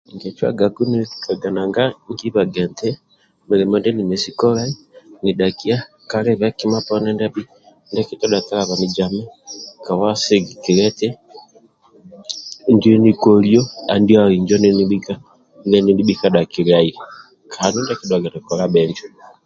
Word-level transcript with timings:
Nkicwagaku 0.15 0.81
nilikaga 0.89 1.49
nanga 1.55 1.83
nkibaga 2.11 2.59
eti 2.67 2.89
mulimo 3.47 3.75
ndie 3.77 3.93
nibhi 3.95 4.17
ka 4.31 4.35
kolai 4.39 4.73
nidhakia 5.23 5.77
kalibe 6.09 6.47
kima 6.57 6.79
poni 6.87 7.09
ndia 7.13 7.29
akitodha 8.01 8.39
talabanizami 8.47 9.21
kabwa 9.85 10.09
sigikilia 10.23 10.85
eti 10.91 11.07
ndie 12.73 12.95
nikolio 13.03 13.61
andihau 13.93 14.29
ndie 14.43 15.79
nibhi 15.89 16.13
ka 16.19 16.27
dhakiliai 16.33 16.91
andu 17.63 17.77
ndie 17.81 17.95
kidhuaga 17.99 18.29
nikola 18.33 18.63
bhinjo 18.73 19.05